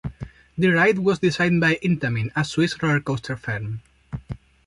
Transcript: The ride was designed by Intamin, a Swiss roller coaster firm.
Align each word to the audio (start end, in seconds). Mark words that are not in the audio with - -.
The 0.57 0.69
ride 0.69 0.97
was 0.97 1.19
designed 1.19 1.61
by 1.61 1.75
Intamin, 1.75 2.31
a 2.35 2.43
Swiss 2.43 2.81
roller 2.81 3.01
coaster 3.01 3.35
firm. 3.35 3.81